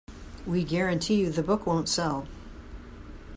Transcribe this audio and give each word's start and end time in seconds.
We 0.47 0.63
guarantee 0.63 1.17
you 1.21 1.29
the 1.29 1.43
book 1.43 1.67
won't 1.67 1.87
sell. 1.87 2.25